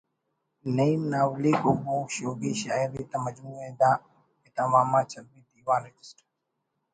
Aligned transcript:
نعیم 0.75 1.01
نا 1.11 1.19
اولیکو 1.27 1.71
بوگ 1.83 2.07
شوگی 2.15 2.51
شاعری 2.61 3.03
تا 3.11 3.17
مجموعہ 3.25 3.63
ءِ 3.69 3.77
دا 3.79 3.91
کتاب 4.43 4.71
آماچ 4.83 5.09
ادبی 5.19 5.41
دیوان 5.51 5.81
(رجسٹرڈ) 5.85 6.29